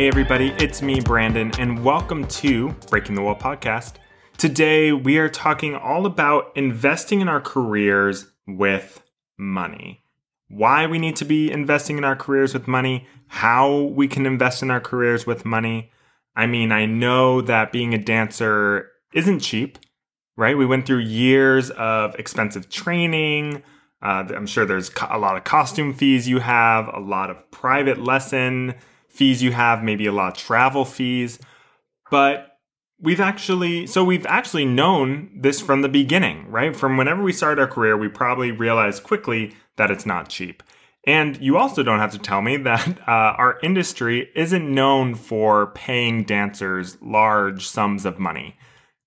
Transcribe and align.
Hey, 0.00 0.08
everybody, 0.08 0.48
it's 0.58 0.80
me, 0.80 0.98
Brandon, 0.98 1.52
and 1.58 1.84
welcome 1.84 2.26
to 2.28 2.70
Breaking 2.88 3.14
the 3.14 3.20
Wall 3.20 3.34
podcast. 3.34 3.96
Today, 4.38 4.92
we 4.92 5.18
are 5.18 5.28
talking 5.28 5.74
all 5.74 6.06
about 6.06 6.56
investing 6.56 7.20
in 7.20 7.28
our 7.28 7.42
careers 7.42 8.24
with 8.46 9.02
money. 9.36 10.02
Why 10.48 10.86
we 10.86 10.98
need 10.98 11.16
to 11.16 11.26
be 11.26 11.52
investing 11.52 11.98
in 11.98 12.04
our 12.04 12.16
careers 12.16 12.54
with 12.54 12.66
money, 12.66 13.06
how 13.28 13.78
we 13.78 14.08
can 14.08 14.24
invest 14.24 14.62
in 14.62 14.70
our 14.70 14.80
careers 14.80 15.26
with 15.26 15.44
money. 15.44 15.90
I 16.34 16.46
mean, 16.46 16.72
I 16.72 16.86
know 16.86 17.42
that 17.42 17.70
being 17.70 17.92
a 17.92 17.98
dancer 17.98 18.90
isn't 19.12 19.40
cheap, 19.40 19.76
right? 20.34 20.56
We 20.56 20.64
went 20.64 20.86
through 20.86 21.00
years 21.00 21.68
of 21.72 22.14
expensive 22.14 22.70
training. 22.70 23.62
Uh, 24.00 24.24
I'm 24.34 24.46
sure 24.46 24.64
there's 24.64 24.90
a 25.10 25.18
lot 25.18 25.36
of 25.36 25.44
costume 25.44 25.92
fees 25.92 26.26
you 26.26 26.38
have, 26.38 26.88
a 26.88 27.00
lot 27.00 27.28
of 27.28 27.50
private 27.50 28.02
lesson 28.02 28.76
fees 29.10 29.42
you 29.42 29.52
have, 29.52 29.82
maybe 29.82 30.06
a 30.06 30.12
lot 30.12 30.36
of 30.36 30.38
travel 30.38 30.84
fees. 30.84 31.38
But 32.10 32.58
we've 33.00 33.20
actually, 33.20 33.86
so 33.86 34.04
we've 34.04 34.26
actually 34.26 34.64
known 34.64 35.30
this 35.34 35.60
from 35.60 35.82
the 35.82 35.88
beginning, 35.88 36.50
right? 36.50 36.74
From 36.74 36.96
whenever 36.96 37.22
we 37.22 37.32
started 37.32 37.60
our 37.60 37.68
career, 37.68 37.96
we 37.96 38.08
probably 38.08 38.52
realized 38.52 39.02
quickly 39.02 39.54
that 39.76 39.90
it's 39.90 40.06
not 40.06 40.28
cheap. 40.28 40.62
And 41.06 41.40
you 41.40 41.56
also 41.56 41.82
don't 41.82 41.98
have 41.98 42.12
to 42.12 42.18
tell 42.18 42.42
me 42.42 42.56
that 42.58 42.98
uh, 43.08 43.34
our 43.36 43.58
industry 43.62 44.30
isn't 44.34 44.74
known 44.74 45.14
for 45.14 45.68
paying 45.68 46.24
dancers 46.24 46.98
large 47.00 47.66
sums 47.66 48.04
of 48.04 48.18
money, 48.18 48.56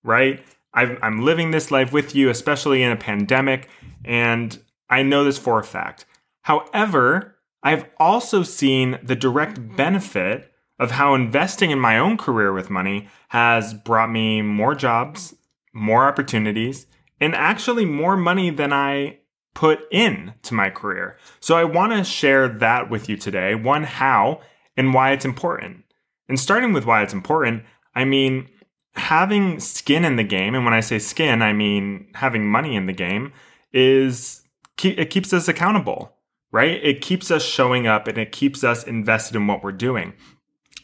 right? 0.02 0.44
i 0.74 0.96
am 1.02 1.22
living 1.22 1.52
this 1.52 1.70
life 1.70 1.92
with 1.92 2.14
you, 2.14 2.28
especially 2.28 2.82
in 2.82 2.90
a 2.90 2.96
pandemic, 2.96 3.68
and 4.04 4.58
I 4.90 5.02
know 5.02 5.24
this 5.24 5.38
for 5.38 5.60
a 5.60 5.64
fact. 5.64 6.04
However, 6.42 7.33
I've 7.64 7.86
also 7.98 8.42
seen 8.42 8.98
the 9.02 9.16
direct 9.16 9.58
mm-hmm. 9.58 9.74
benefit 9.74 10.52
of 10.78 10.92
how 10.92 11.14
investing 11.14 11.70
in 11.70 11.80
my 11.80 11.98
own 11.98 12.16
career 12.16 12.52
with 12.52 12.68
money 12.68 13.08
has 13.28 13.72
brought 13.74 14.10
me 14.10 14.42
more 14.42 14.74
jobs, 14.74 15.34
more 15.72 16.06
opportunities, 16.06 16.86
and 17.20 17.34
actually 17.34 17.86
more 17.86 18.16
money 18.16 18.50
than 18.50 18.72
I 18.72 19.18
put 19.54 19.80
in 19.90 20.34
to 20.42 20.54
my 20.54 20.68
career. 20.68 21.16
So 21.40 21.56
I 21.56 21.64
want 21.64 21.92
to 21.92 22.04
share 22.04 22.48
that 22.48 22.90
with 22.90 23.08
you 23.08 23.16
today. 23.16 23.54
One, 23.54 23.84
how 23.84 24.40
and 24.76 24.92
why 24.92 25.12
it's 25.12 25.24
important. 25.24 25.84
And 26.28 26.38
starting 26.38 26.72
with 26.72 26.84
why 26.84 27.02
it's 27.02 27.12
important, 27.12 27.62
I 27.94 28.04
mean, 28.04 28.48
having 28.96 29.60
skin 29.60 30.04
in 30.04 30.16
the 30.16 30.24
game, 30.24 30.54
and 30.54 30.64
when 30.64 30.74
I 30.74 30.80
say 30.80 30.98
skin, 30.98 31.40
I 31.40 31.52
mean 31.52 32.08
having 32.14 32.46
money 32.46 32.74
in 32.74 32.86
the 32.86 32.92
game, 32.92 33.32
is 33.72 34.42
it 34.82 35.10
keeps 35.10 35.32
us 35.32 35.46
accountable 35.46 36.13
right? 36.54 36.78
It 36.84 37.00
keeps 37.00 37.32
us 37.32 37.44
showing 37.44 37.88
up 37.88 38.06
and 38.06 38.16
it 38.16 38.30
keeps 38.30 38.62
us 38.62 38.84
invested 38.84 39.34
in 39.34 39.48
what 39.48 39.64
we're 39.64 39.72
doing. 39.72 40.12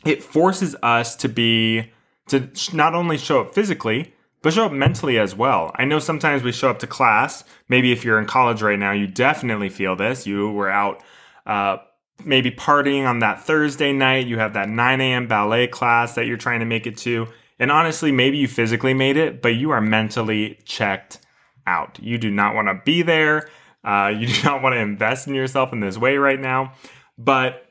It 0.04 0.20
forces 0.20 0.74
us 0.82 1.14
to 1.14 1.28
be, 1.28 1.92
to 2.26 2.50
not 2.72 2.96
only 2.96 3.16
show 3.16 3.42
up 3.42 3.54
physically, 3.54 4.12
but 4.42 4.52
show 4.52 4.66
up 4.66 4.72
mentally 4.72 5.16
as 5.16 5.36
well. 5.36 5.70
I 5.76 5.84
know 5.84 6.00
sometimes 6.00 6.42
we 6.42 6.50
show 6.50 6.70
up 6.70 6.80
to 6.80 6.88
class. 6.88 7.44
Maybe 7.68 7.92
if 7.92 8.04
you're 8.04 8.18
in 8.18 8.26
college 8.26 8.62
right 8.62 8.80
now, 8.80 8.90
you 8.90 9.06
definitely 9.06 9.68
feel 9.68 9.94
this. 9.94 10.26
You 10.26 10.50
were 10.50 10.68
out, 10.68 11.04
uh, 11.46 11.76
maybe 12.24 12.50
partying 12.50 13.06
on 13.06 13.20
that 13.20 13.40
Thursday 13.40 13.92
night. 13.92 14.26
You 14.26 14.40
have 14.40 14.54
that 14.54 14.68
9 14.68 15.00
a.m. 15.00 15.28
ballet 15.28 15.68
class 15.68 16.16
that 16.16 16.26
you're 16.26 16.36
trying 16.36 16.60
to 16.60 16.66
make 16.66 16.88
it 16.88 16.96
to. 16.98 17.28
And 17.60 17.70
honestly, 17.70 18.10
maybe 18.10 18.38
you 18.38 18.48
physically 18.48 18.94
made 18.94 19.16
it, 19.16 19.40
but 19.40 19.54
you 19.54 19.70
are 19.70 19.80
mentally 19.80 20.58
checked 20.64 21.20
out. 21.64 22.00
You 22.02 22.18
do 22.18 22.28
not 22.28 22.56
want 22.56 22.66
to 22.66 22.82
be 22.84 23.02
there. 23.02 23.48
Uh, 23.84 24.12
you 24.16 24.26
do 24.32 24.42
not 24.42 24.62
want 24.62 24.74
to 24.74 24.78
invest 24.78 25.26
in 25.26 25.34
yourself 25.34 25.72
in 25.72 25.80
this 25.80 25.98
way 25.98 26.16
right 26.16 26.40
now. 26.40 26.72
But 27.18 27.66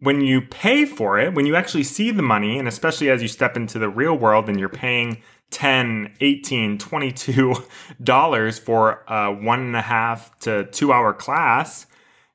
when 0.00 0.22
you 0.22 0.40
pay 0.40 0.86
for 0.86 1.18
it, 1.18 1.34
when 1.34 1.46
you 1.46 1.54
actually 1.54 1.84
see 1.84 2.10
the 2.10 2.22
money, 2.22 2.58
and 2.58 2.66
especially 2.66 3.10
as 3.10 3.22
you 3.22 3.28
step 3.28 3.56
into 3.56 3.78
the 3.78 3.88
real 3.88 4.16
world 4.16 4.48
and 4.48 4.58
you're 4.58 4.68
paying 4.68 5.22
10, 5.50 6.14
18, 6.20 6.78
22 6.78 7.54
dollars 8.02 8.58
for 8.58 9.04
a 9.08 9.32
one 9.32 9.60
and 9.60 9.76
a 9.76 9.82
half 9.82 10.38
to 10.40 10.64
two 10.66 10.92
hour 10.92 11.12
class, 11.12 11.86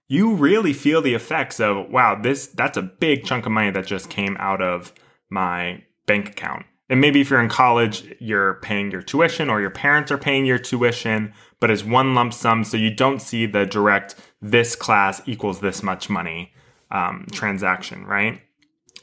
you 0.07 0.35
really 0.35 0.73
feel 0.73 1.01
the 1.01 1.15
effects 1.15 1.59
of, 1.59 1.89
wow, 1.89 2.19
this, 2.19 2.47
that's 2.47 2.77
a 2.77 2.83
big 2.83 3.25
chunk 3.25 3.45
of 3.45 3.51
money 3.51 3.71
that 3.71 3.87
just 3.87 4.09
came 4.09 4.37
out 4.39 4.61
of 4.61 4.93
my 5.29 5.83
bank 6.05 6.29
account. 6.29 6.65
And 6.89 7.01
maybe 7.01 7.21
if 7.21 7.29
you're 7.29 7.41
in 7.41 7.49
college, 7.49 8.15
you're 8.19 8.55
paying 8.55 8.91
your 8.91 9.01
tuition 9.01 9.49
or 9.49 9.59
your 9.59 9.71
parents 9.71 10.11
are 10.11 10.17
paying 10.17 10.45
your 10.45 10.59
tuition, 10.59 11.33
but 11.59 11.71
as 11.71 11.83
one 11.83 12.13
lump 12.13 12.33
sum. 12.33 12.63
So 12.63 12.77
you 12.77 12.93
don't 12.93 13.21
see 13.21 13.45
the 13.45 13.65
direct, 13.65 14.15
this 14.41 14.75
class 14.75 15.21
equals 15.25 15.61
this 15.61 15.81
much 15.81 16.09
money 16.09 16.53
um, 16.91 17.25
transaction, 17.31 18.05
right? 18.05 18.41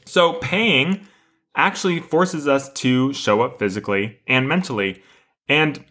So 0.05 0.33
paying 0.33 1.07
actually 1.55 1.99
forces 1.99 2.47
us 2.47 2.71
to 2.73 3.13
show 3.13 3.41
up 3.41 3.59
physically 3.59 4.19
and 4.27 4.47
mentally. 4.47 5.03
And 5.47 5.83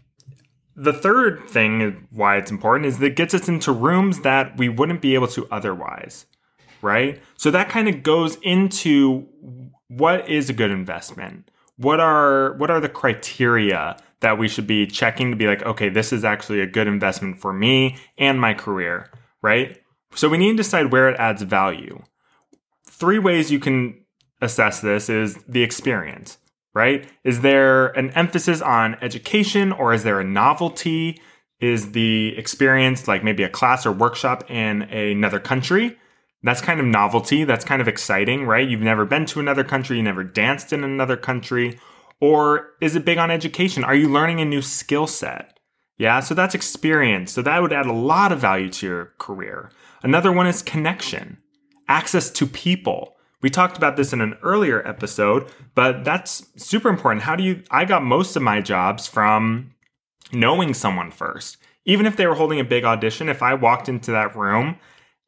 the 0.75 0.93
third 0.93 1.49
thing 1.49 2.09
why 2.11 2.39
it's 2.39 2.51
important 2.51 2.87
is 2.87 2.99
that 2.99 3.07
it 3.07 3.17
gets 3.17 3.35
us 3.35 3.49
into 3.49 3.71
rooms 3.71 4.21
that 4.21 4.57
we 4.57 4.69
wouldn't 4.69 5.03
be 5.03 5.15
able 5.15 5.29
to 5.29 5.47
otherwise, 5.51 6.27
right? 6.81 7.23
So 7.37 7.51
that 7.51 7.69
kind 7.69 7.89
of 7.89 8.03
goes 8.03 8.37
into 8.43 9.29
what 9.89 10.29
is 10.31 10.49
a 10.49 10.55
good 10.55 10.71
investment 10.71 11.51
what 11.77 12.01
are 12.01 12.55
what 12.55 12.71
are 12.71 12.81
the 12.81 12.89
criteria 12.89 13.97
that 14.21 14.39
we 14.39 14.47
should 14.49 14.67
be 14.67 14.87
checking 14.87 15.31
to 15.31 15.37
be 15.37 15.47
like 15.47 15.63
okay 15.63 15.89
this 15.89 16.13
is 16.13 16.25
actually 16.25 16.61
a 16.61 16.67
good 16.67 16.87
investment 16.87 17.41
for 17.41 17.53
me 17.53 17.97
and 18.19 18.41
my 18.41 18.55
career 18.55 19.11
right? 19.43 19.79
So 20.15 20.29
we 20.29 20.39
need 20.39 20.53
to 20.53 20.57
decide 20.59 20.93
where 20.93 21.09
it 21.09 21.19
adds 21.19 21.43
value. 21.43 22.03
Three 22.87 23.19
ways 23.19 23.51
you 23.51 23.59
can 23.59 23.99
assess 24.41 24.81
this 24.81 25.09
is 25.11 25.37
the 25.49 25.63
experience 25.63 26.39
right? 26.75 27.07
Is 27.23 27.43
there 27.43 27.89
an 27.89 28.11
emphasis 28.13 28.63
on 28.63 28.97
education 29.03 29.73
or 29.73 29.93
is 29.93 30.05
there 30.05 30.19
a 30.21 30.25
novelty? 30.25 31.21
Is 31.61 31.93
the 31.93 32.35
experience 32.39 33.07
like 33.07 33.23
maybe 33.23 33.43
a 33.43 33.49
class 33.51 33.85
or 33.85 33.93
workshop 33.93 34.51
in 34.51 34.83
another 34.83 35.39
country 35.39 35.99
that's 36.43 36.61
kind 36.61 36.81
of 36.81 36.87
novelty. 36.87 37.45
That's 37.45 37.65
kind 37.65 37.81
of 37.81 37.89
exciting, 37.89 38.47
right? 38.47 38.69
You've 38.69 38.81
never 38.81 39.05
been 39.05 39.27
to 39.27 39.41
another 39.41 39.65
country, 39.65 39.97
you 39.97 40.03
never 40.03 40.25
danced 40.25 40.73
in 40.73 40.85
another 40.85 41.17
country. 41.17 41.79
Or 42.21 42.71
is 42.81 42.95
it 42.95 43.05
big 43.05 43.19
on 43.19 43.31
education? 43.31 43.85
Are 43.85 43.95
you 43.95 44.09
learning 44.09 44.41
a 44.41 44.45
new 44.45 44.63
skill 44.63 45.07
set? 45.07 45.59
Yeah, 45.99 46.21
so 46.21 46.35
that's 46.35 46.55
experience. 46.55 47.33
So 47.33 47.43
that 47.43 47.63
would 47.63 47.73
add 47.73 47.87
a 47.87 47.93
lot 47.93 48.33
of 48.33 48.41
value 48.41 48.71
to 48.71 48.87
your 48.87 49.13
career. 49.19 49.71
Another 50.03 50.33
one 50.33 50.47
is 50.47 50.63
connection, 50.63 51.39
access 51.89 52.31
to 52.31 52.47
people. 52.47 53.17
We 53.41 53.51
talked 53.51 53.77
about 53.77 53.97
this 53.97 54.13
in 54.13 54.21
an 54.21 54.37
earlier 54.43 54.87
episode, 54.87 55.49
but 55.75 56.05
that's 56.05 56.47
super 56.57 56.89
important. 56.89 57.23
How 57.23 57.37
do 57.37 57.43
you, 57.43 57.63
I 57.71 57.85
got 57.85 58.05
most 58.05 58.37
of 58.37 58.43
my 58.43 58.61
jobs 58.61 59.07
from 59.07 59.73
knowing 60.33 60.75
someone 60.75 61.11
first. 61.11 61.57
Even 61.85 62.07
if 62.07 62.17
they 62.17 62.27
were 62.27 62.37
holding 62.37 62.61
a 62.61 62.65
big 62.65 62.85
audition, 62.85 63.29
if 63.29 63.43
I 63.43 63.55
walked 63.55 63.89
into 63.89 64.13
that 64.13 64.37
room 64.37 64.77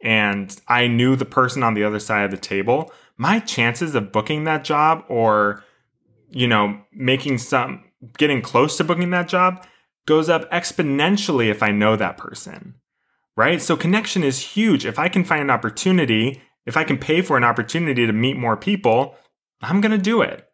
and 0.05 0.55
I 0.69 0.87
knew 0.87 1.17
the 1.17 1.25
person 1.25 1.63
on 1.63 1.73
the 1.73 1.83
other 1.83 1.99
side 1.99 2.27
of 2.27 2.31
the 2.31 2.37
table, 2.37 2.93
my 3.17 3.41
chances 3.41 3.95
of 3.95 4.13
booking 4.13 4.45
that 4.45 4.63
job 4.63 5.03
or, 5.09 5.65
you 6.31 6.47
know, 6.47 6.79
making 6.93 7.39
some, 7.39 7.85
getting 8.19 8.43
close 8.43 8.77
to 8.77 8.85
booking 8.85 9.11
that 9.11 9.29
job 9.29 9.67
goes 10.07 10.29
up 10.29 10.49
exponentially 10.51 11.49
if 11.51 11.63
I 11.63 11.71
know 11.71 11.97
that 11.97 12.19
person, 12.19 12.75
right? 13.35 13.63
So 13.63 13.77
connection 13.77 14.23
is 14.23 14.41
huge. 14.41 14.85
If 14.85 14.99
I 14.99 15.09
can 15.09 15.25
find 15.25 15.41
an 15.41 15.51
opportunity, 15.51 16.43
if 16.67 16.77
I 16.77 16.85
can 16.85 16.99
pay 16.99 17.23
for 17.23 17.39
an 17.39 17.45
opportunity 17.45 18.07
to 18.07 18.13
meet 18.13 18.37
more 18.37 18.59
people, 18.59 19.17
I'm 19.63 19.81
going 19.81 19.93
to 19.93 19.99
do 19.99 20.21
it. 20.21 20.47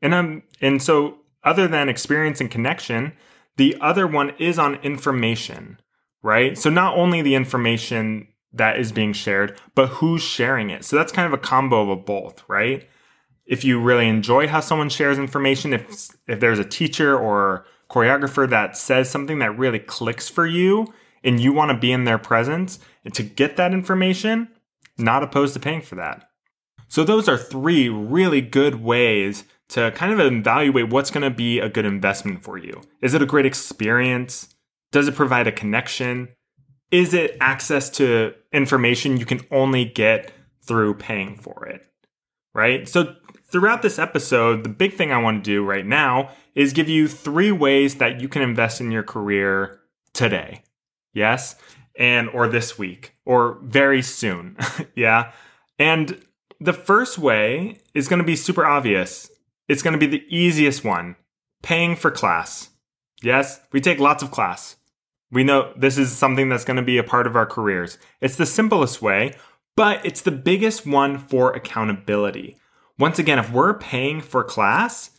And 0.00 0.14
I'm, 0.14 0.42
and 0.62 0.82
so 0.82 1.18
other 1.44 1.68
than 1.68 1.90
experience 1.90 2.40
and 2.40 2.50
connection, 2.50 3.12
the 3.58 3.76
other 3.80 4.06
one 4.06 4.32
is 4.38 4.58
on 4.58 4.76
information, 4.76 5.80
right? 6.22 6.56
So 6.56 6.70
not 6.70 6.96
only 6.96 7.20
the 7.20 7.34
information 7.34 8.28
that 8.56 8.78
is 8.78 8.92
being 8.92 9.12
shared, 9.12 9.58
but 9.74 9.88
who's 9.88 10.22
sharing 10.22 10.70
it. 10.70 10.84
So 10.84 10.96
that's 10.96 11.12
kind 11.12 11.26
of 11.26 11.32
a 11.32 11.42
combo 11.42 11.82
of 11.82 11.88
a 11.88 11.96
both, 11.96 12.42
right? 12.48 12.88
If 13.46 13.64
you 13.64 13.80
really 13.80 14.08
enjoy 14.08 14.48
how 14.48 14.60
someone 14.60 14.88
shares 14.88 15.18
information, 15.18 15.72
if 15.72 16.10
if 16.26 16.40
there's 16.40 16.58
a 16.58 16.64
teacher 16.64 17.16
or 17.16 17.64
choreographer 17.90 18.48
that 18.48 18.76
says 18.76 19.08
something 19.08 19.38
that 19.38 19.56
really 19.56 19.78
clicks 19.78 20.28
for 20.28 20.46
you 20.46 20.92
and 21.22 21.40
you 21.40 21.52
want 21.52 21.70
to 21.70 21.78
be 21.78 21.92
in 21.92 22.04
their 22.04 22.18
presence 22.18 22.80
and 23.04 23.14
to 23.14 23.22
get 23.22 23.56
that 23.56 23.72
information, 23.72 24.48
not 24.98 25.22
opposed 25.22 25.54
to 25.54 25.60
paying 25.60 25.82
for 25.82 25.94
that. 25.94 26.28
So 26.88 27.04
those 27.04 27.28
are 27.28 27.38
three 27.38 27.88
really 27.88 28.40
good 28.40 28.82
ways 28.82 29.44
to 29.68 29.90
kind 29.92 30.12
of 30.12 30.20
evaluate 30.20 30.88
what's 30.88 31.10
going 31.10 31.22
to 31.22 31.30
be 31.30 31.58
a 31.58 31.68
good 31.68 31.84
investment 31.84 32.42
for 32.42 32.56
you. 32.56 32.82
Is 33.00 33.14
it 33.14 33.22
a 33.22 33.26
great 33.26 33.46
experience? 33.46 34.54
Does 34.92 35.08
it 35.08 35.16
provide 35.16 35.46
a 35.46 35.52
connection? 35.52 36.28
Is 36.90 37.14
it 37.14 37.36
access 37.40 37.90
to 37.90 38.34
information 38.52 39.16
you 39.16 39.26
can 39.26 39.40
only 39.50 39.84
get 39.84 40.32
through 40.62 40.94
paying 40.94 41.36
for 41.36 41.66
it? 41.66 41.86
Right? 42.54 42.88
So, 42.88 43.14
throughout 43.50 43.82
this 43.82 43.98
episode, 43.98 44.64
the 44.64 44.68
big 44.68 44.94
thing 44.94 45.12
I 45.12 45.18
want 45.18 45.44
to 45.44 45.50
do 45.50 45.64
right 45.64 45.86
now 45.86 46.30
is 46.54 46.72
give 46.72 46.88
you 46.88 47.06
three 47.06 47.52
ways 47.52 47.96
that 47.96 48.20
you 48.20 48.28
can 48.28 48.42
invest 48.42 48.80
in 48.80 48.90
your 48.90 49.02
career 49.02 49.80
today. 50.12 50.62
Yes? 51.12 51.56
And 51.98 52.28
or 52.30 52.48
this 52.48 52.78
week 52.78 53.14
or 53.24 53.58
very 53.62 54.02
soon. 54.02 54.56
yeah? 54.94 55.32
And 55.78 56.20
the 56.60 56.72
first 56.72 57.18
way 57.18 57.80
is 57.94 58.08
going 58.08 58.18
to 58.18 58.24
be 58.24 58.36
super 58.36 58.64
obvious. 58.64 59.30
It's 59.68 59.82
going 59.82 59.92
to 59.92 59.98
be 59.98 60.06
the 60.06 60.24
easiest 60.28 60.84
one 60.84 61.16
paying 61.62 61.96
for 61.96 62.10
class. 62.10 62.70
Yes, 63.22 63.60
we 63.72 63.80
take 63.80 63.98
lots 63.98 64.22
of 64.22 64.30
class. 64.30 64.76
We 65.36 65.44
know 65.44 65.70
this 65.76 65.98
is 65.98 66.16
something 66.16 66.48
that's 66.48 66.64
going 66.64 66.78
to 66.78 66.82
be 66.82 66.96
a 66.96 67.04
part 67.04 67.26
of 67.26 67.36
our 67.36 67.44
careers. 67.44 67.98
It's 68.22 68.36
the 68.36 68.46
simplest 68.46 69.02
way, 69.02 69.34
but 69.76 70.02
it's 70.02 70.22
the 70.22 70.30
biggest 70.30 70.86
one 70.86 71.18
for 71.18 71.52
accountability. 71.52 72.56
Once 72.98 73.18
again, 73.18 73.38
if 73.38 73.52
we're 73.52 73.74
paying 73.74 74.22
for 74.22 74.42
class, 74.42 75.10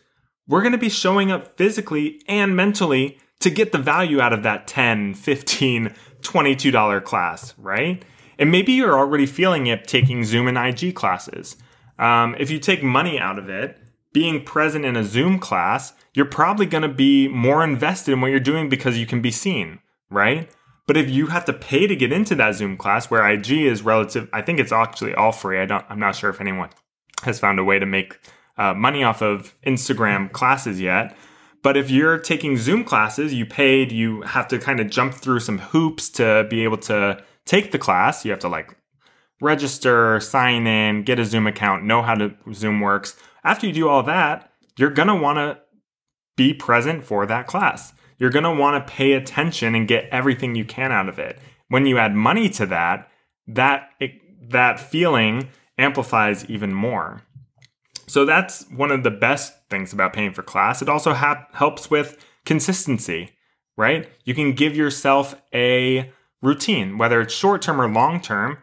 we're 0.47 0.63
going 0.63 0.71
to 0.71 0.79
be 0.79 0.89
showing 0.89 1.31
up 1.31 1.55
physically 1.55 2.19
and 2.27 2.55
mentally 2.55 3.19
to 3.41 3.51
get 3.51 3.71
the 3.71 3.77
value 3.77 4.19
out 4.19 4.33
of 4.33 4.41
that 4.41 4.65
10, 4.65 5.13
15, 5.13 5.93
$22 6.21 7.03
class, 7.03 7.53
right? 7.59 8.03
And 8.39 8.49
maybe 8.51 8.71
you're 8.71 8.97
already 8.97 9.27
feeling 9.27 9.67
it 9.67 9.87
taking 9.87 10.23
Zoom 10.23 10.47
and 10.47 10.57
IG 10.57 10.95
classes. 10.95 11.57
Um, 11.99 12.35
if 12.39 12.49
you 12.49 12.57
take 12.57 12.81
money 12.81 13.19
out 13.19 13.37
of 13.37 13.49
it, 13.49 13.77
being 14.13 14.43
present 14.43 14.83
in 14.83 14.95
a 14.95 15.03
Zoom 15.03 15.37
class, 15.37 15.93
you're 16.15 16.25
probably 16.25 16.65
going 16.65 16.81
to 16.81 16.89
be 16.89 17.27
more 17.27 17.63
invested 17.63 18.13
in 18.13 18.21
what 18.21 18.31
you're 18.31 18.39
doing 18.39 18.67
because 18.67 18.97
you 18.97 19.05
can 19.05 19.21
be 19.21 19.29
seen, 19.29 19.77
right? 20.09 20.49
But 20.87 20.95
if 20.97 21.09
you 21.09 21.27
have 21.27 21.45
to 21.45 21.53
pay 21.53 21.85
to 21.85 21.95
get 21.95 22.13
into 22.13 22.33
that 22.35 22.55
Zoom 22.55 22.77
class 22.77 23.11
where 23.11 23.27
IG 23.27 23.51
is 23.51 23.81
relative, 23.81 24.29
I 24.31 24.41
think 24.41 24.59
it's 24.59 24.71
actually 24.71 25.13
all 25.13 25.33
free. 25.33 25.59
I 25.59 25.65
don't, 25.65 25.85
I'm 25.89 25.99
not 25.99 26.15
sure 26.15 26.29
if 26.29 26.39
anyone 26.39 26.69
has 27.23 27.39
found 27.39 27.59
a 27.59 27.63
way 27.63 27.77
to 27.77 27.85
make 27.85 28.19
uh, 28.57 28.73
money 28.73 29.03
off 29.03 29.21
of 29.21 29.53
Instagram 29.65 30.31
classes 30.31 30.79
yet. 30.79 31.15
But 31.61 31.75
if 31.75 31.89
you're 31.89 32.17
taking 32.17 32.55
Zoom 32.57 32.83
classes, 32.85 33.33
you 33.33 33.45
paid, 33.45 33.91
you 33.91 34.21
have 34.21 34.47
to 34.47 34.59
kind 34.59 34.79
of 34.79 34.89
jump 34.89 35.13
through 35.13 35.41
some 35.41 35.57
hoops 35.57 36.09
to 36.11 36.47
be 36.49 36.63
able 36.63 36.77
to 36.77 37.21
take 37.45 37.71
the 37.71 37.79
class. 37.79 38.23
You 38.23 38.31
have 38.31 38.39
to 38.41 38.47
like 38.47 38.77
register, 39.41 40.19
sign 40.19 40.67
in, 40.67 41.03
get 41.03 41.19
a 41.19 41.25
Zoom 41.25 41.47
account, 41.47 41.83
know 41.83 42.01
how 42.01 42.15
to 42.15 42.33
Zoom 42.53 42.79
works. 42.79 43.17
After 43.43 43.67
you 43.67 43.73
do 43.73 43.89
all 43.89 44.03
that, 44.03 44.51
you're 44.77 44.91
going 44.91 45.07
to 45.09 45.15
want 45.15 45.37
to 45.37 45.59
be 46.35 46.53
present 46.53 47.03
for 47.03 47.25
that 47.25 47.47
class. 47.47 47.93
You're 48.17 48.29
going 48.29 48.43
to 48.43 48.53
want 48.53 48.85
to 48.85 48.93
pay 48.93 49.13
attention 49.13 49.75
and 49.75 49.87
get 49.87 50.09
everything 50.11 50.55
you 50.55 50.65
can 50.65 50.91
out 50.91 51.09
of 51.09 51.19
it. 51.19 51.39
When 51.69 51.85
you 51.85 51.97
add 51.97 52.15
money 52.15 52.49
to 52.49 52.65
that, 52.67 53.09
that 53.47 53.89
that 54.49 54.79
feeling 54.79 55.49
amplifies 55.77 56.45
even 56.45 56.73
more. 56.73 57.21
So 58.07 58.25
that's 58.25 58.65
one 58.69 58.91
of 58.91 59.03
the 59.03 59.11
best 59.11 59.53
things 59.69 59.91
about 59.91 60.13
paying 60.13 60.33
for 60.33 60.41
class. 60.41 60.81
It 60.81 60.89
also 60.89 61.13
ha- 61.13 61.47
helps 61.53 61.91
with 61.91 62.17
consistency, 62.45 63.31
right? 63.75 64.09
You 64.23 64.33
can 64.33 64.53
give 64.53 64.75
yourself 64.75 65.35
a 65.53 66.11
routine, 66.41 66.97
whether 66.97 67.19
it's 67.21 67.33
short 67.33 67.61
term 67.61 67.81
or 67.81 67.89
long 67.89 68.21
term, 68.21 68.59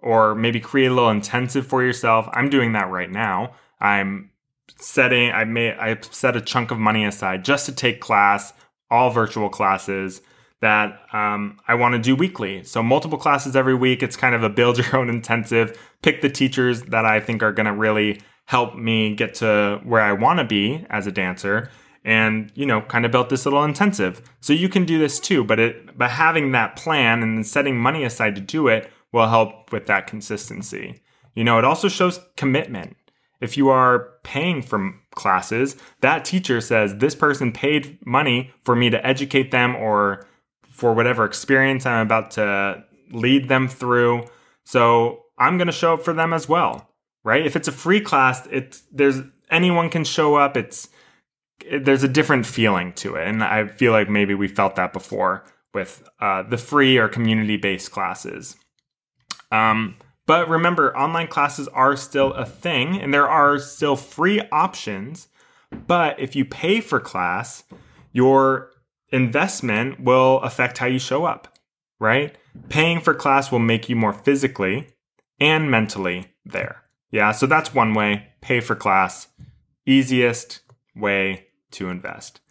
or 0.00 0.34
maybe 0.34 0.60
create 0.60 0.86
a 0.86 0.94
little 0.94 1.10
intensive 1.10 1.66
for 1.66 1.82
yourself. 1.82 2.28
I'm 2.32 2.48
doing 2.48 2.72
that 2.72 2.90
right 2.90 3.10
now. 3.10 3.54
I'm 3.80 4.30
setting 4.80 5.30
I 5.32 5.44
may 5.44 5.72
I 5.72 5.98
set 6.10 6.36
a 6.36 6.40
chunk 6.40 6.70
of 6.70 6.78
money 6.78 7.04
aside 7.04 7.44
just 7.44 7.66
to 7.66 7.72
take 7.72 8.00
class, 8.00 8.52
all 8.90 9.10
virtual 9.10 9.48
classes 9.48 10.20
that 10.60 11.00
um, 11.12 11.58
I 11.68 11.74
want 11.74 11.94
to 11.94 12.00
do 12.00 12.16
weekly. 12.16 12.64
So 12.64 12.82
multiple 12.82 13.18
classes 13.18 13.54
every 13.54 13.74
week. 13.74 14.02
It's 14.02 14.16
kind 14.16 14.34
of 14.34 14.42
a 14.42 14.48
build 14.48 14.78
your 14.92 14.96
own 14.96 15.08
intensive. 15.08 15.78
Pick 16.02 16.20
the 16.20 16.30
teachers 16.30 16.82
that 16.84 17.04
I 17.04 17.20
think 17.20 17.42
are 17.42 17.52
going 17.52 17.66
to 17.66 17.72
really 17.72 18.20
help 18.46 18.74
me 18.74 19.14
get 19.14 19.34
to 19.34 19.80
where 19.84 20.00
I 20.00 20.12
want 20.12 20.38
to 20.38 20.44
be 20.44 20.86
as 20.88 21.06
a 21.06 21.12
dancer 21.12 21.70
and 22.04 22.50
you 22.54 22.64
know 22.64 22.80
kind 22.80 23.04
of 23.04 23.12
built 23.12 23.28
this 23.28 23.44
little 23.44 23.64
intensive 23.64 24.22
so 24.40 24.52
you 24.52 24.68
can 24.68 24.84
do 24.84 24.98
this 24.98 25.20
too 25.20 25.44
but 25.44 25.60
it 25.60 25.96
but 25.98 26.10
having 26.10 26.52
that 26.52 26.74
plan 26.74 27.22
and 27.22 27.36
then 27.36 27.44
setting 27.44 27.76
money 27.76 28.04
aside 28.04 28.34
to 28.34 28.40
do 28.40 28.68
it 28.68 28.90
will 29.12 29.28
help 29.28 29.70
with 29.72 29.86
that 29.86 30.06
consistency 30.06 31.02
you 31.34 31.44
know 31.44 31.58
it 31.58 31.64
also 31.64 31.88
shows 31.88 32.20
commitment 32.36 32.96
if 33.40 33.56
you 33.56 33.68
are 33.68 34.14
paying 34.22 34.62
for 34.62 34.94
classes 35.18 35.76
that 36.00 36.24
teacher 36.24 36.60
says 36.60 36.96
this 36.96 37.14
person 37.14 37.52
paid 37.52 37.98
money 38.06 38.50
for 38.64 38.74
me 38.74 38.88
to 38.88 39.06
educate 39.06 39.50
them 39.50 39.76
or 39.76 40.26
for 40.62 40.94
whatever 40.94 41.24
experience 41.24 41.84
i'm 41.84 42.06
about 42.06 42.30
to 42.30 42.82
lead 43.12 43.48
them 43.48 43.68
through 43.68 44.24
so 44.64 45.24
i'm 45.36 45.58
going 45.58 45.66
to 45.66 45.72
show 45.72 45.94
up 45.94 46.02
for 46.02 46.14
them 46.14 46.32
as 46.32 46.48
well 46.48 46.88
right 47.24 47.44
if 47.44 47.56
it's 47.56 47.68
a 47.68 47.72
free 47.72 48.00
class 48.00 48.46
it's 48.50 48.82
there's 48.92 49.20
anyone 49.50 49.90
can 49.90 50.04
show 50.04 50.36
up 50.36 50.56
it's 50.56 50.88
there's 51.70 52.02
a 52.02 52.08
different 52.08 52.46
feeling 52.46 52.92
to 52.94 53.16
it. 53.16 53.26
And 53.26 53.42
I 53.42 53.66
feel 53.66 53.92
like 53.92 54.08
maybe 54.08 54.34
we 54.34 54.48
felt 54.48 54.76
that 54.76 54.92
before 54.92 55.44
with 55.74 56.08
uh, 56.20 56.42
the 56.42 56.58
free 56.58 56.96
or 56.98 57.08
community 57.08 57.56
based 57.56 57.90
classes. 57.90 58.56
Um, 59.50 59.96
but 60.28 60.46
remember, 60.46 60.94
online 60.94 61.26
classes 61.26 61.68
are 61.68 61.96
still 61.96 62.34
a 62.34 62.44
thing 62.44 63.00
and 63.00 63.14
there 63.14 63.26
are 63.26 63.58
still 63.58 63.96
free 63.96 64.42
options. 64.52 65.28
But 65.86 66.20
if 66.20 66.36
you 66.36 66.44
pay 66.44 66.82
for 66.82 67.00
class, 67.00 67.64
your 68.12 68.70
investment 69.10 70.00
will 70.00 70.40
affect 70.40 70.76
how 70.76 70.86
you 70.86 70.98
show 70.98 71.24
up, 71.24 71.58
right? 71.98 72.36
Paying 72.68 73.00
for 73.00 73.14
class 73.14 73.50
will 73.50 73.58
make 73.58 73.88
you 73.88 73.96
more 73.96 74.12
physically 74.12 74.88
and 75.40 75.70
mentally 75.70 76.26
there. 76.44 76.82
Yeah, 77.10 77.32
so 77.32 77.46
that's 77.46 77.72
one 77.72 77.94
way. 77.94 78.28
Pay 78.42 78.60
for 78.60 78.74
class. 78.74 79.28
Easiest 79.86 80.60
way 80.94 81.46
to 81.70 81.88
invest. 81.88 82.42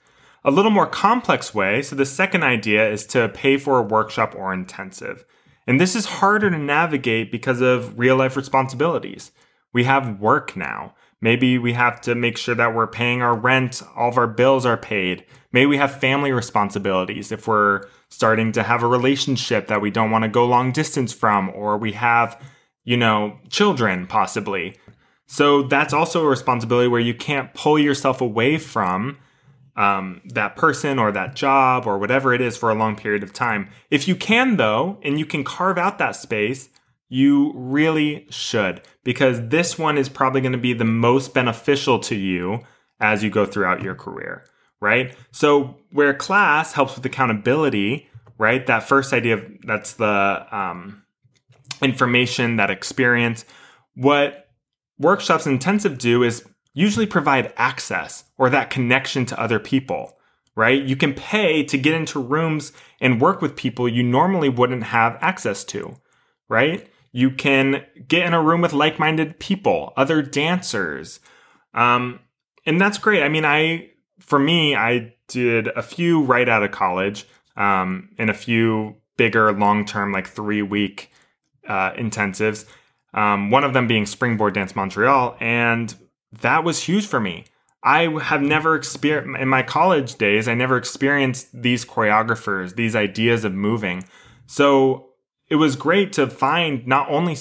A 0.44 0.50
little 0.50 0.72
more 0.72 0.88
complex 0.88 1.54
way, 1.54 1.84
so 1.84 1.96
the 1.96 2.08
second 2.08 2.42
idea 2.42 2.90
is 2.90 3.06
to 3.08 3.30
pay 3.30 3.58
for 3.58 3.78
a 3.78 3.84
workshop 3.84 4.34
or 4.36 4.52
intensive. 4.52 5.26
And 5.68 5.80
this 5.82 5.96
is 5.96 6.06
harder 6.06 6.50
to 6.50 6.58
navigate 6.58 7.32
because 7.32 7.60
of 7.60 8.00
real 8.00 8.16
life 8.16 8.38
responsibilities. 8.38 9.32
We 9.74 9.84
have 9.84 10.20
work 10.20 10.56
now. 10.56 10.96
Maybe 11.20 11.58
we 11.58 11.74
have 11.74 12.00
to 12.02 12.16
make 12.16 12.38
sure 12.38 12.56
that 12.56 12.74
we're 12.74 12.88
paying 12.88 13.22
our 13.22 13.36
rent, 13.36 13.84
all 13.96 14.10
of 14.10 14.18
our 14.18 14.28
bills 14.28 14.66
are 14.66 14.78
paid. 14.78 15.26
Maybe 15.52 15.66
we 15.66 15.78
have 15.78 16.00
family 16.00 16.32
responsibilities 16.32 17.32
if 17.32 17.48
we're 17.48 17.88
starting 18.10 18.52
to 18.54 18.64
have 18.64 18.84
a 18.84 18.88
relationship 18.88 19.68
that 19.68 19.82
we 19.82 19.92
don't 19.92 20.12
want 20.12 20.24
to 20.24 20.30
go 20.30 20.46
long 20.46 20.72
distance 20.72 21.12
from, 21.12 21.50
or 21.50 21.78
we 21.78 21.94
have, 21.94 22.42
you 22.86 22.96
know, 22.96 23.38
children 23.50 24.08
possibly. 24.08 24.78
So 25.26 25.64
that's 25.64 25.94
also 25.94 26.24
a 26.24 26.30
responsibility 26.30 26.88
where 26.88 27.02
you 27.02 27.14
can't 27.14 27.54
pull 27.54 27.78
yourself 27.78 28.22
away 28.22 28.58
from 28.58 29.18
um, 29.78 30.22
that 30.26 30.56
person 30.56 30.98
or 30.98 31.12
that 31.12 31.36
job 31.36 31.86
or 31.86 31.98
whatever 31.98 32.34
it 32.34 32.42
is 32.42 32.58
for 32.58 32.70
a 32.70 32.76
long 32.76 32.96
period 32.96 33.24
of 33.24 33.32
time. 33.32 33.70
If 33.92 34.08
you 34.08 34.16
can, 34.16 34.58
though, 34.58 34.98
and 35.04 35.20
you 35.20 35.26
can 35.26 35.44
carve 35.44 35.78
out 35.78 36.00
that 36.00 36.16
space, 36.16 36.70
you 37.10 37.54
really 37.56 38.26
should, 38.30 38.82
because 39.04 39.48
this 39.48 39.78
one 39.78 39.98
is 39.98 40.10
probably 40.10 40.42
going 40.42 40.52
to 40.52 40.58
be 40.58 40.74
the 40.74 40.84
most 40.84 41.34
beneficial 41.34 42.00
to 42.00 42.16
you 42.16 42.62
as 43.00 43.24
you 43.24 43.30
go 43.30 43.46
throughout 43.46 43.82
your 43.82 43.96
career, 43.96 44.44
right? 44.82 45.16
So, 45.32 45.78
where 45.92 46.14
class 46.14 46.74
helps 46.74 46.96
with 46.96 47.06
accountability, 47.06 48.10
right? 48.38 48.66
That 48.66 48.84
first 48.84 49.14
idea 49.14 49.36
of 49.36 49.46
that's 49.64 49.94
the 49.94 50.46
um, 50.52 51.04
information, 51.82 52.58
that 52.58 52.72
experience. 52.72 53.46
What 53.96 54.50
workshops 55.00 55.48
intensive 55.48 55.98
do 55.98 56.24
is 56.24 56.44
usually 56.78 57.08
provide 57.08 57.52
access 57.58 58.26
or 58.38 58.52
that 58.52 58.70
connection 58.70 59.26
to 59.26 59.42
other 59.42 59.58
people, 59.58 60.16
right? 60.56 60.84
You 60.84 60.96
can 60.96 61.16
pay 61.16 61.64
to 61.64 61.78
get 61.78 61.96
into 61.96 62.20
rooms 62.20 62.72
and 63.02 63.20
work 63.20 63.42
with 63.42 63.56
people 63.56 63.90
you 63.90 64.04
normally 64.04 64.48
wouldn't 64.48 64.84
have 64.84 65.18
access 65.20 65.64
to, 65.66 65.98
right? 66.48 66.88
You 67.12 67.32
can 67.32 67.84
get 68.08 68.28
in 68.28 68.36
a 68.36 68.44
room 68.44 68.62
with 68.62 68.74
like 68.74 69.00
minded 69.00 69.40
people, 69.40 69.92
other 69.98 70.22
dancers. 70.22 71.20
Um, 71.74 72.20
and 72.64 72.80
that's 72.80 73.00
great. 73.00 73.24
I 73.24 73.30
mean, 73.30 73.44
I, 73.44 73.90
for 74.20 74.38
me, 74.38 74.76
I 74.76 75.16
did 75.28 75.70
a 75.70 75.82
few 75.82 76.22
right 76.22 76.48
out 76.48 76.62
of 76.62 76.70
college 76.70 77.26
um, 77.56 78.10
and 78.20 78.30
a 78.30 78.36
few 78.36 78.98
bigger 79.18 79.52
long 79.52 79.84
term, 79.84 80.12
like 80.12 80.28
three 80.28 80.62
week 80.62 81.12
uh, 81.68 81.94
intensives 81.94 82.66
um, 83.14 83.50
one 83.50 83.64
of 83.64 83.74
them 83.74 83.88
being 83.88 84.06
Springboard 84.06 84.54
Dance 84.54 84.76
Montreal, 84.76 85.38
and 85.40 85.94
that 86.42 86.64
was 86.64 86.84
huge 86.84 87.06
for 87.06 87.20
me. 87.20 87.46
I 87.84 88.08
have 88.22 88.42
never 88.42 88.76
experienced 88.76 89.42
in 89.42 89.48
my 89.48 89.64
college 89.64 90.16
days. 90.16 90.48
I 90.48 90.56
never 90.56 90.78
experienced 90.78 91.48
these 91.54 91.86
choreographers, 91.86 92.76
these 92.76 92.96
ideas 92.96 93.46
of 93.46 93.54
moving. 93.54 94.04
So 94.46 95.10
it 95.50 95.56
was 95.56 95.76
great 95.76 96.12
to 96.14 96.28
find 96.28 96.86
not 96.86 97.10
only 97.10 97.38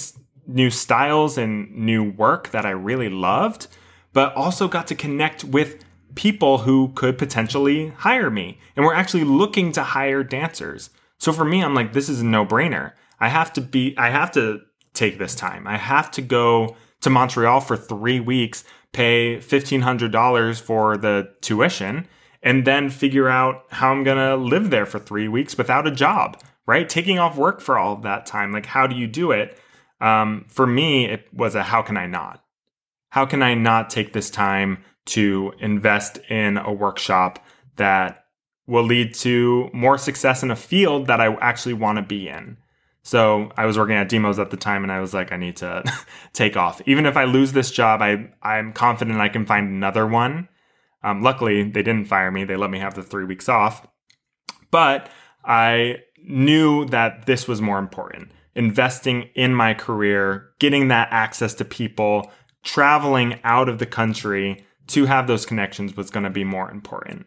new 0.47 0.71
styles 0.71 1.37
and 1.37 1.75
new 1.75 2.11
work 2.13 2.51
that 2.51 2.65
I 2.65 2.71
really 2.71 3.09
loved, 3.09 3.67
but 4.13 4.35
also 4.35 4.69
got 4.69 4.87
to 4.89 4.95
connect 4.95 5.43
with 5.43 5.85
people 6.15 6.59
who 6.59 6.93
could 6.95 7.19
potentially 7.19 7.89
hire 7.89 8.31
me. 8.31 8.59
And 8.77 8.85
we're 8.85 8.95
actually 8.95 9.25
looking 9.25 9.73
to 9.73 9.83
hire 9.83 10.23
dancers. 10.23 10.91
So 11.19 11.33
for 11.33 11.45
me, 11.45 11.63
I'm 11.63 11.75
like, 11.75 11.93
this 11.93 12.09
is 12.09 12.21
a 12.21 12.25
no 12.25 12.47
brainer. 12.47 12.93
I 13.19 13.29
have 13.29 13.53
to 13.55 13.61
be, 13.61 13.97
I 13.99 14.11
have 14.11 14.31
to 14.33 14.61
take 14.95 15.19
this 15.19 15.35
time. 15.35 15.67
I 15.67 15.77
have 15.77 16.11
to 16.13 16.23
go 16.23 16.77
to 17.01 17.11
Montreal 17.11 17.61
for 17.61 17.77
three 17.77 18.21
weeks, 18.21 18.65
pay 18.97 19.37
$1,500 19.37 20.61
for 20.63 20.97
the 20.97 21.29
tuition, 21.43 22.09
and 22.43 22.67
then 22.67 22.89
figure 22.89 23.29
out 23.29 23.65
how 23.69 23.93
I'm 23.93 24.05
going 24.05 24.17
to 24.17 24.37
live 24.37 24.71
there 24.71 24.87
for 24.87 24.99
three 24.99 25.29
weeks 25.29 25.59
without 25.59 25.87
a 25.87 25.91
job, 25.91 26.41
right? 26.67 26.89
Taking 26.89 27.19
off 27.19 27.37
work 27.37 27.61
for 27.61 27.79
all 27.79 27.93
of 27.93 28.03
that 28.03 28.25
time. 28.25 28.53
Like, 28.53 28.65
how 28.65 28.87
do 28.87 28.97
you 28.97 29.07
do 29.07 29.33
it? 29.33 29.59
Um, 30.01 30.47
for 30.49 30.67
me, 30.67 31.05
it 31.05 31.29
was 31.31 31.55
a 31.55 31.63
how 31.63 31.83
can 31.83 31.99
I 31.99 32.07
not? 32.07 32.43
How 33.11 33.27
can 33.27 33.43
I 33.43 33.53
not 33.53 33.91
take 33.91 34.15
this 34.15 34.31
time 34.31 34.83
to 35.07 35.53
invest 35.61 36.17
in 36.31 36.57
a 36.57 36.73
workshop 36.73 37.45
that 37.77 38.25
will 38.67 38.85
lead 38.85 39.13
to 39.15 39.69
more 39.75 39.99
success 39.99 40.43
in 40.43 40.51
a 40.51 40.57
field 40.57 41.07
that 41.09 41.21
I 41.21 41.35
actually 41.35 41.75
want 41.75 41.99
to 41.99 42.03
be 42.03 42.29
in? 42.29 42.57
So 43.07 43.53
I 43.57 43.67
was 43.67 43.79
working 43.79 43.95
at 43.95 44.09
Demos 44.09 44.41
at 44.41 44.51
the 44.51 44.57
time 44.57 44.83
and 44.83 44.91
I 44.91 44.99
was 44.99 45.15
like, 45.15 45.31
I 45.31 45.37
need 45.37 45.59
to 45.59 45.85
take 46.33 46.57
off. 46.57 46.83
Even 46.87 47.07
if 47.07 47.17
I 47.17 47.23
lose 47.23 47.53
this 47.53 47.71
job, 47.71 48.03
I, 48.03 48.31
I'm 48.43 48.73
confident 48.73 49.21
I 49.21 49.29
can 49.29 49.47
find 49.47 49.69
another 49.69 50.05
one. 50.09 50.49
Um, 51.05 51.23
luckily, 51.23 51.63
they 51.63 51.85
didn't 51.85 52.09
fire 52.09 52.33
me. 52.33 52.43
They 52.43 52.57
let 52.57 52.69
me 52.69 52.81
have 52.81 52.95
the 52.95 53.05
three 53.05 53.25
weeks 53.25 53.49
off. 53.49 53.87
But 54.73 55.09
I 55.45 55.99
knew 56.25 56.85
that 56.87 57.27
this 57.27 57.47
was 57.47 57.63
more 57.63 57.79
important 57.79 58.33
investing 58.57 59.29
in 59.37 59.55
my 59.55 59.73
career, 59.73 60.49
getting 60.59 60.89
that 60.89 61.07
access 61.13 61.55
to 61.55 61.65
people, 61.65 62.33
traveling 62.65 63.39
out 63.45 63.69
of 63.69 63.79
the 63.79 63.87
country 63.87 64.67
to 64.89 65.05
have 65.05 65.29
those 65.29 65.47
connections 65.47 65.97
was 65.97 66.11
going 66.11 66.25
to 66.25 66.31
be 66.31 66.43
more 66.43 66.73
important. 66.73 67.27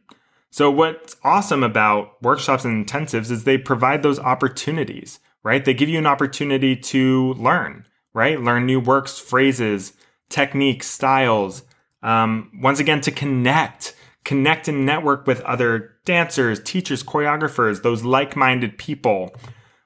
So, 0.51 0.69
what's 0.69 1.15
awesome 1.23 1.63
about 1.63 2.21
workshops 2.21 2.65
and 2.65 2.85
intensives 2.85 3.31
is 3.31 3.45
they 3.45 3.57
provide 3.57 4.03
those 4.03 4.19
opportunities, 4.19 5.19
right? 5.43 5.63
They 5.63 5.73
give 5.73 5.89
you 5.89 5.99
an 5.99 6.07
opportunity 6.07 6.75
to 6.75 7.33
learn, 7.33 7.85
right? 8.13 8.41
Learn 8.41 8.65
new 8.65 8.79
works, 8.79 9.19
phrases, 9.19 9.93
techniques, 10.29 10.87
styles. 10.87 11.63
Um, 12.03 12.51
once 12.61 12.79
again, 12.79 13.01
to 13.01 13.11
connect, 13.11 13.95
connect 14.23 14.67
and 14.67 14.85
network 14.85 15.27
with 15.27 15.41
other 15.41 15.95
dancers, 16.05 16.61
teachers, 16.61 17.03
choreographers, 17.03 17.81
those 17.81 18.03
like 18.03 18.35
minded 18.35 18.77
people, 18.77 19.35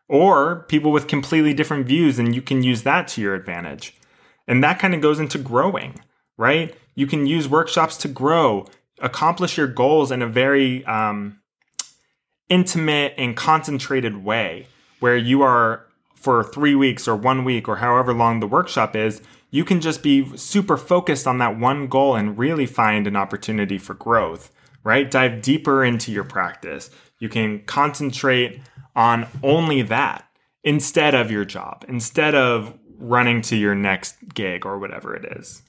or 0.08 0.64
people 0.68 0.92
with 0.92 1.08
completely 1.08 1.54
different 1.54 1.88
views, 1.88 2.20
and 2.20 2.36
you 2.36 2.42
can 2.42 2.64
use 2.64 2.84
that 2.84 3.08
to 3.10 3.22
your 3.22 3.36
advantage. 3.36 3.96
And 4.48 4.64
that 4.64 4.80
kind 4.80 4.94
of 4.94 5.02
goes 5.02 5.20
into 5.20 5.38
growing, 5.38 6.00
right? 6.38 6.76
You 6.96 7.08
can 7.08 7.26
use 7.26 7.48
workshops 7.48 7.98
to 7.98 8.08
grow, 8.08 8.68
accomplish 9.02 9.58
your 9.58 9.68
goals 9.68 10.12
in 10.12 10.22
a 10.22 10.28
very 10.28 10.86
um, 10.86 11.40
intimate 12.50 13.14
and 13.18 13.36
concentrated 13.36 14.24
way 14.24 14.68
where 15.04 15.18
you 15.18 15.42
are 15.42 15.86
for 16.16 16.46
three 16.46 16.74
weeks 16.74 17.10
or 17.10 17.14
one 17.14 17.44
week 17.44 17.68
or 17.68 17.76
however 17.76 18.14
long 18.14 18.40
the 18.40 18.48
workshop 18.48 18.96
is, 18.96 19.22
you 19.52 19.66
can 19.66 19.82
just 19.82 20.02
be 20.02 20.38
super 20.38 20.78
focused 20.78 21.28
on 21.28 21.40
that 21.40 21.60
one 21.60 21.88
goal 21.88 22.16
and 22.16 22.38
really 22.38 22.66
find 22.66 23.06
an 23.06 23.18
opportunity 23.18 23.78
for 23.78 23.96
growth, 23.96 24.50
right? 24.82 25.12
Dive 25.12 25.42
deeper 25.42 25.84
into 25.84 26.10
your 26.10 26.24
practice. 26.24 26.90
You 27.20 27.28
can 27.28 27.66
concentrate 27.66 28.62
on 28.96 29.28
only 29.44 29.82
that 29.82 30.24
instead 30.64 31.14
of 31.14 31.30
your 31.30 31.44
job, 31.44 31.84
instead 31.90 32.34
of 32.34 32.74
running 32.98 33.42
to 33.42 33.58
your 33.58 33.76
next 33.76 34.16
gig 34.34 34.66
or 34.66 34.80
whatever 34.80 35.14
it 35.14 35.38
is. 35.38 35.64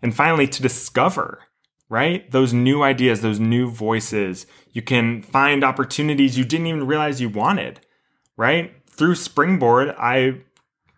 And 0.00 0.14
finally, 0.14 0.46
to 0.46 0.62
discover, 0.62 1.40
right? 1.88 2.30
Those 2.30 2.52
new 2.52 2.84
ideas, 2.84 3.20
those 3.20 3.40
new 3.40 3.68
voices. 3.68 4.46
You 4.70 4.82
can 4.82 5.22
find 5.22 5.64
opportunities 5.64 6.38
you 6.38 6.44
didn't 6.44 6.68
even 6.68 6.86
realize 6.86 7.20
you 7.20 7.30
wanted, 7.30 7.80
right? 8.36 8.72
Through 8.88 9.16
Springboard, 9.16 9.94
I 9.98 10.40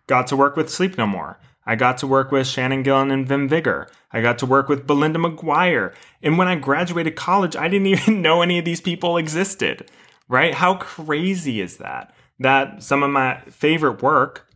got 0.07 0.27
to 0.27 0.37
work 0.37 0.55
with 0.55 0.69
Sleep 0.69 0.97
No 0.97 1.05
More. 1.05 1.39
I 1.65 1.75
got 1.75 1.97
to 1.99 2.07
work 2.07 2.31
with 2.31 2.47
Shannon 2.47 2.81
Gillen 2.83 3.11
and 3.11 3.27
Vim 3.27 3.47
Vigor. 3.47 3.87
I 4.11 4.21
got 4.21 4.39
to 4.39 4.45
work 4.45 4.69
with 4.69 4.87
Belinda 4.87 5.19
McGuire. 5.19 5.93
And 6.23 6.37
when 6.37 6.47
I 6.47 6.55
graduated 6.55 7.15
college, 7.15 7.55
I 7.55 7.67
didn't 7.67 7.87
even 7.95 8.21
know 8.21 8.41
any 8.41 8.57
of 8.57 8.65
these 8.65 8.81
people 8.81 9.17
existed, 9.17 9.89
right? 10.27 10.53
How 10.53 10.75
crazy 10.75 11.61
is 11.61 11.77
that? 11.77 12.13
That 12.39 12.81
some 12.81 13.03
of 13.03 13.11
my 13.11 13.41
favorite 13.49 14.01
work 14.01 14.47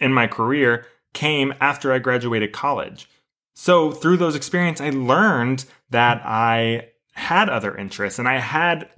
in 0.00 0.12
my 0.12 0.26
career 0.26 0.86
came 1.12 1.54
after 1.60 1.92
I 1.92 1.98
graduated 1.98 2.52
college. 2.52 3.08
So 3.54 3.92
through 3.92 4.16
those 4.16 4.34
experiences, 4.34 4.84
I 4.84 4.90
learned 4.90 5.66
that 5.90 6.22
I 6.24 6.88
had 7.12 7.48
other 7.48 7.76
interests 7.76 8.18
and 8.18 8.26
I 8.26 8.38
had 8.38 8.88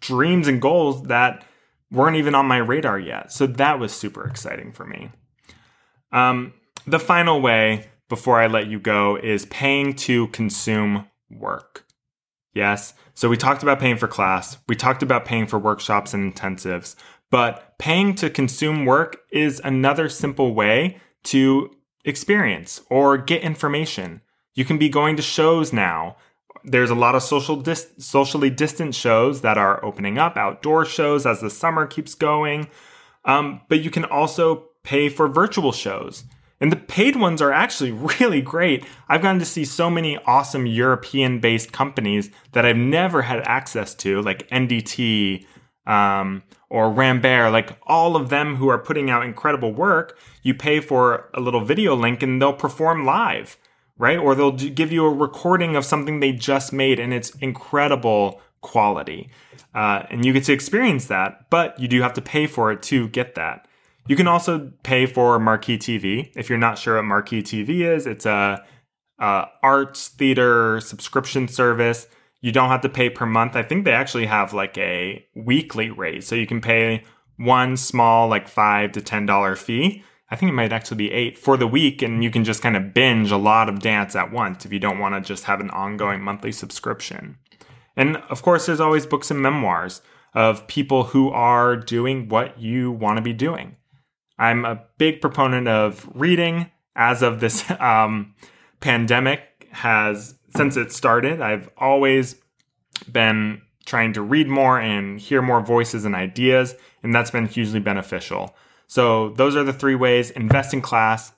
dreams 0.00 0.48
and 0.48 0.60
goals 0.60 1.04
that 1.04 1.44
weren't 1.90 2.16
even 2.16 2.34
on 2.34 2.46
my 2.46 2.58
radar 2.58 2.98
yet. 2.98 3.32
So 3.32 3.46
that 3.46 3.78
was 3.78 3.92
super 3.92 4.26
exciting 4.26 4.72
for 4.72 4.86
me. 4.86 5.10
Um, 6.12 6.54
the 6.86 7.00
final 7.00 7.40
way 7.40 7.90
before 8.08 8.40
I 8.40 8.46
let 8.46 8.66
you 8.66 8.78
go 8.80 9.16
is 9.16 9.46
paying 9.46 9.94
to 9.94 10.28
consume 10.28 11.06
work. 11.30 11.84
Yes. 12.52 12.94
So 13.14 13.28
we 13.28 13.36
talked 13.36 13.62
about 13.62 13.78
paying 13.78 13.96
for 13.96 14.08
class. 14.08 14.58
We 14.68 14.74
talked 14.74 15.02
about 15.02 15.24
paying 15.24 15.46
for 15.46 15.58
workshops 15.58 16.12
and 16.12 16.34
intensives. 16.34 16.96
But 17.30 17.78
paying 17.78 18.14
to 18.16 18.28
consume 18.28 18.84
work 18.84 19.18
is 19.30 19.60
another 19.62 20.08
simple 20.08 20.52
way 20.52 21.00
to 21.24 21.70
experience 22.04 22.82
or 22.90 23.16
get 23.16 23.42
information. 23.42 24.20
You 24.54 24.64
can 24.64 24.78
be 24.78 24.88
going 24.88 25.16
to 25.16 25.22
shows 25.22 25.72
now. 25.72 26.16
There's 26.64 26.90
a 26.90 26.94
lot 26.94 27.14
of 27.14 27.22
social 27.22 27.56
dis- 27.56 27.92
socially 27.98 28.50
distant 28.50 28.94
shows 28.94 29.40
that 29.40 29.58
are 29.58 29.84
opening 29.84 30.18
up, 30.18 30.36
outdoor 30.36 30.84
shows 30.84 31.26
as 31.26 31.40
the 31.40 31.50
summer 31.50 31.86
keeps 31.86 32.14
going. 32.14 32.68
Um, 33.24 33.60
but 33.68 33.82
you 33.82 33.90
can 33.90 34.04
also 34.04 34.70
pay 34.82 35.08
for 35.08 35.28
virtual 35.28 35.72
shows. 35.72 36.24
And 36.60 36.70
the 36.70 36.76
paid 36.76 37.16
ones 37.16 37.40
are 37.40 37.52
actually 37.52 37.90
really 38.20 38.42
great. 38.42 38.84
I've 39.08 39.22
gotten 39.22 39.38
to 39.38 39.46
see 39.46 39.64
so 39.64 39.90
many 39.90 40.18
awesome 40.26 40.66
European 40.66 41.40
based 41.40 41.72
companies 41.72 42.30
that 42.52 42.66
I've 42.66 42.76
never 42.76 43.22
had 43.22 43.40
access 43.40 43.94
to, 43.96 44.20
like 44.20 44.48
NDT, 44.48 45.46
um, 45.86 46.42
or 46.68 46.90
Rambert, 46.90 47.52
like 47.52 47.76
all 47.86 48.14
of 48.14 48.28
them 48.28 48.56
who 48.56 48.68
are 48.68 48.78
putting 48.78 49.10
out 49.10 49.24
incredible 49.24 49.72
work, 49.72 50.16
you 50.42 50.54
pay 50.54 50.80
for 50.80 51.28
a 51.34 51.40
little 51.40 51.64
video 51.64 51.96
link 51.96 52.22
and 52.22 52.40
they'll 52.40 52.52
perform 52.52 53.04
live, 53.04 53.56
right? 54.00 54.18
Or 54.18 54.34
they'll 54.34 54.52
give 54.52 54.90
you 54.90 55.04
a 55.04 55.12
recording 55.12 55.76
of 55.76 55.84
something 55.84 56.20
they 56.20 56.32
just 56.32 56.72
made 56.72 56.98
and 56.98 57.12
it's 57.12 57.30
incredible 57.36 58.40
quality. 58.60 59.30
Uh, 59.74 60.04
and 60.10 60.24
you 60.24 60.32
get 60.32 60.44
to 60.44 60.52
experience 60.52 61.06
that, 61.06 61.48
but 61.50 61.78
you 61.78 61.86
do 61.86 62.02
have 62.02 62.14
to 62.14 62.22
pay 62.22 62.46
for 62.46 62.72
it 62.72 62.82
to 62.82 63.08
get 63.08 63.34
that. 63.36 63.68
You 64.08 64.16
can 64.16 64.26
also 64.26 64.72
pay 64.82 65.06
for 65.06 65.38
Marquee 65.38 65.78
TV. 65.78 66.32
If 66.34 66.48
you're 66.48 66.58
not 66.58 66.78
sure 66.78 66.96
what 66.96 67.04
Marquee 67.04 67.42
TV 67.42 67.82
is, 67.82 68.06
it's 68.06 68.26
a, 68.26 68.64
a 69.20 69.44
arts 69.62 70.08
theater 70.08 70.80
subscription 70.80 71.46
service 71.46 72.08
you 72.40 72.52
don't 72.52 72.70
have 72.70 72.80
to 72.82 72.88
pay 72.88 73.10
per 73.10 73.26
month. 73.26 73.54
I 73.54 73.62
think 73.62 73.84
they 73.84 73.92
actually 73.92 74.26
have 74.26 74.52
like 74.52 74.76
a 74.78 75.24
weekly 75.34 75.90
rate. 75.90 76.24
So 76.24 76.34
you 76.34 76.46
can 76.46 76.60
pay 76.60 77.04
one 77.36 77.76
small, 77.76 78.28
like 78.28 78.48
five 78.48 78.92
to 78.92 79.00
ten 79.00 79.26
dollar 79.26 79.56
fee. 79.56 80.04
I 80.30 80.36
think 80.36 80.50
it 80.50 80.54
might 80.54 80.72
actually 80.72 80.98
be 80.98 81.12
eight 81.12 81.36
for 81.36 81.56
the 81.56 81.66
week, 81.66 82.02
and 82.02 82.22
you 82.22 82.30
can 82.30 82.44
just 82.44 82.62
kind 82.62 82.76
of 82.76 82.94
binge 82.94 83.30
a 83.30 83.36
lot 83.36 83.68
of 83.68 83.80
dance 83.80 84.14
at 84.14 84.30
once 84.30 84.64
if 84.64 84.72
you 84.72 84.78
don't 84.78 84.98
want 84.98 85.14
to 85.14 85.20
just 85.20 85.44
have 85.44 85.60
an 85.60 85.70
ongoing 85.70 86.20
monthly 86.20 86.52
subscription. 86.52 87.38
And 87.96 88.16
of 88.16 88.42
course, 88.42 88.66
there's 88.66 88.80
always 88.80 89.06
books 89.06 89.30
and 89.30 89.40
memoirs 89.40 90.02
of 90.32 90.66
people 90.68 91.04
who 91.04 91.30
are 91.30 91.76
doing 91.76 92.28
what 92.28 92.60
you 92.60 92.92
want 92.92 93.16
to 93.16 93.22
be 93.22 93.32
doing. 93.32 93.76
I'm 94.38 94.64
a 94.64 94.84
big 94.98 95.20
proponent 95.20 95.68
of 95.68 96.08
reading. 96.14 96.70
As 96.96 97.22
of 97.22 97.40
this 97.40 97.68
um, 97.80 98.34
pandemic 98.80 99.68
has 99.72 100.34
since 100.56 100.76
it 100.76 100.92
started. 100.92 101.40
I've 101.40 101.70
always 101.76 102.36
been 103.10 103.62
trying 103.86 104.12
to 104.14 104.22
read 104.22 104.48
more 104.48 104.78
and 104.78 105.20
hear 105.20 105.42
more 105.42 105.60
voices 105.60 106.04
and 106.04 106.14
ideas, 106.14 106.74
and 107.02 107.14
that's 107.14 107.30
been 107.30 107.46
hugely 107.46 107.80
beneficial. 107.80 108.54
So, 108.90 109.28
those 109.28 109.54
are 109.54 109.62
the 109.62 109.72
three 109.72 109.94
ways 109.94 110.32
invest 110.32 110.74
in 110.74 110.82
class. 110.82 111.32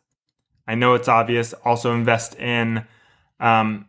I 0.67 0.75
know 0.75 0.95
it's 0.95 1.07
obvious. 1.07 1.53
Also, 1.67 1.93
invest 1.93 2.35
in 2.37 2.87
um, 3.41 3.89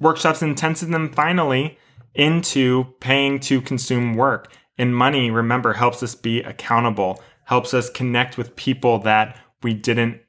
workshops 0.00 0.42
and 0.42 0.58
then 0.58 1.12
finally, 1.12 1.78
into 2.16 2.86
paying 2.98 3.38
to 3.38 3.60
consume 3.60 4.14
work. 4.14 4.52
And 4.76 4.96
money, 4.96 5.30
remember, 5.30 5.74
helps 5.74 6.02
us 6.02 6.16
be 6.16 6.40
accountable, 6.40 7.22
helps 7.44 7.72
us 7.72 7.88
connect 7.90 8.36
with 8.36 8.56
people 8.56 8.98
that 9.02 9.38
we 9.62 9.72
didn't 9.72 10.20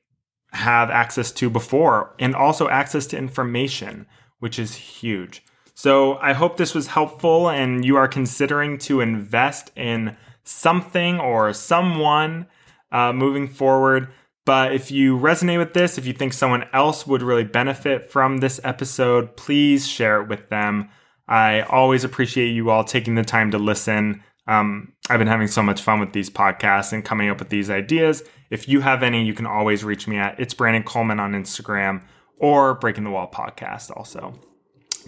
have 0.51 0.91
access 0.91 1.31
to 1.31 1.49
before, 1.49 2.13
and 2.19 2.35
also 2.35 2.69
access 2.69 3.07
to 3.07 3.17
information 3.17 4.05
which 4.37 4.59
is 4.59 4.75
huge. 4.75 5.43
So 5.73 6.17
I 6.17 6.33
hope 6.33 6.57
this 6.57 6.75
was 6.75 6.85
helpful 6.85 7.49
and 7.49 7.83
you 7.83 7.97
are 7.97 8.07
considering 8.07 8.77
to 8.79 9.01
invest 9.01 9.71
in 9.75 10.15
something 10.43 11.19
or 11.19 11.53
someone 11.53 12.45
uh, 12.91 13.13
moving 13.13 13.47
forward. 13.47 14.09
But 14.45 14.73
if 14.73 14.91
you 14.91 15.17
resonate 15.17 15.57
with 15.57 15.73
this, 15.73 15.97
if 15.97 16.05
you 16.05 16.13
think 16.13 16.31
someone 16.31 16.65
else 16.71 17.05
would 17.05 17.21
really 17.21 17.43
benefit 17.43 18.09
from 18.09 18.37
this 18.37 18.61
episode, 18.63 19.35
please 19.35 19.85
share 19.87 20.21
it 20.21 20.29
with 20.29 20.49
them. 20.49 20.89
I 21.27 21.61
always 21.61 22.05
appreciate 22.05 22.51
you 22.51 22.69
all 22.69 22.85
taking 22.85 23.15
the 23.15 23.23
time 23.23 23.51
to 23.51 23.57
listen. 23.57 24.23
Um, 24.47 24.93
I've 25.09 25.19
been 25.19 25.27
having 25.27 25.47
so 25.47 25.61
much 25.61 25.81
fun 25.81 25.99
with 25.99 26.13
these 26.13 26.29
podcasts 26.29 26.93
and 26.93 27.03
coming 27.03 27.29
up 27.29 27.39
with 27.39 27.49
these 27.49 27.69
ideas. 27.69 28.23
If 28.49 28.69
you 28.69 28.79
have 28.79 29.03
any, 29.03 29.25
you 29.25 29.33
can 29.33 29.45
always 29.45 29.83
reach 29.83 30.07
me 30.07 30.17
at 30.17 30.39
it's 30.39 30.53
Brandon 30.53 30.83
Coleman 30.83 31.19
on 31.19 31.33
Instagram 31.33 32.05
or 32.39 32.75
Breaking 32.75 33.03
the 33.03 33.09
Wall 33.09 33.29
podcast 33.29 33.91
also. 33.91 34.39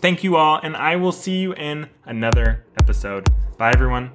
Thank 0.01 0.23
you 0.23 0.35
all, 0.35 0.59
and 0.61 0.75
I 0.75 0.97
will 0.97 1.11
see 1.11 1.37
you 1.37 1.53
in 1.53 1.89
another 2.05 2.65
episode. 2.77 3.29
Bye, 3.57 3.71
everyone. 3.71 4.11